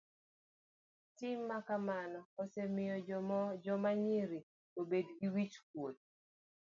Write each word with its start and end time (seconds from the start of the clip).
Tim 1.17 1.39
makama 1.49 1.95
osemiyo 2.41 2.95
joma 3.63 3.91
nyiri 4.03 4.39
obedo 4.79 5.11
gi 5.19 5.27
wich 5.33 5.55
kuot. 5.67 5.97